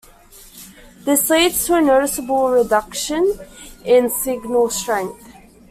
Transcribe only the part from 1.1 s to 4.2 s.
leads to a noticeable reduction in